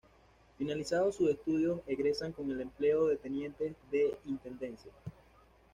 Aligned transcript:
Finalizados 0.57 1.15
sus 1.17 1.29
estudios, 1.29 1.79
egresan 1.85 2.31
con 2.31 2.49
el 2.49 2.59
empleo 2.61 3.05
de 3.07 3.17
tenientes 3.17 3.75
de 3.91 4.17
Intendencia. 4.25 4.91